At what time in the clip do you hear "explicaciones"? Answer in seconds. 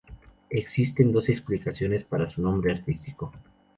1.29-2.05